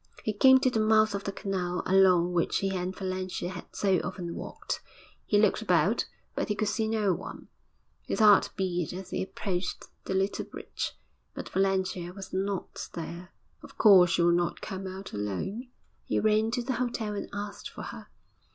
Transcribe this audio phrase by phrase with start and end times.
[0.23, 3.99] He came to the mouth of the canal along which he and Valentia had so
[4.03, 4.81] often walked.
[5.27, 7.49] He looked about, but he could see no one.
[8.07, 10.93] His heart beat as he approached the little bridge,
[11.35, 13.29] but Valentia was not there.
[13.61, 15.67] Of course she would not come out alone.
[16.05, 18.07] He ran to the hotel and asked for her.